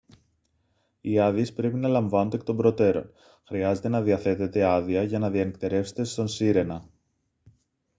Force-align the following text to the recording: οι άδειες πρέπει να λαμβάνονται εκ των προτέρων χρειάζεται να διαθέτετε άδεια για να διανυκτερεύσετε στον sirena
οι 1.01 1.19
άδειες 1.19 1.53
πρέπει 1.53 1.75
να 1.75 1.87
λαμβάνονται 1.87 2.35
εκ 2.35 2.43
των 2.43 2.57
προτέρων 2.57 3.11
χρειάζεται 3.47 3.87
να 3.89 4.01
διαθέτετε 4.01 4.63
άδεια 4.63 5.03
για 5.03 5.19
να 5.19 5.29
διανυκτερεύσετε 5.29 6.03
στον 6.03 6.27
sirena 6.39 6.79